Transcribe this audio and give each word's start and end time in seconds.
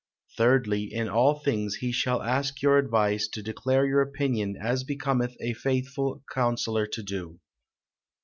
"Thyrdly, 0.35 0.91
in 0.91 1.07
all 1.07 1.35
things 1.37 1.75
he 1.75 1.91
shall 1.91 2.23
aske 2.23 2.63
your 2.63 2.81
aduyse 2.81 3.29
to 3.33 3.43
declare 3.43 3.85
your 3.85 4.01
opinion 4.01 4.57
as 4.59 4.83
becometh 4.83 5.35
a 5.39 5.53
faythfull 5.53 6.23
conceyllour 6.33 6.89
to 6.89 7.03
do. 7.03 7.39